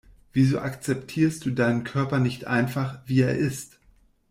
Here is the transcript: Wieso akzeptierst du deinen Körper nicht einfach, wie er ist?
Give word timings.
Wieso 0.33 0.59
akzeptierst 0.59 1.45
du 1.45 1.51
deinen 1.51 1.83
Körper 1.83 2.17
nicht 2.17 2.47
einfach, 2.47 2.97
wie 3.05 3.21
er 3.21 3.35
ist? 3.35 3.77